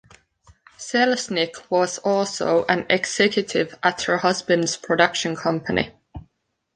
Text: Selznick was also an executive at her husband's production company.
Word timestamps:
Selznick 0.79 1.69
was 1.69 1.99
also 1.99 2.65
an 2.65 2.87
executive 2.89 3.77
at 3.83 4.01
her 4.05 4.17
husband's 4.17 4.75
production 4.75 5.35
company. 5.35 5.91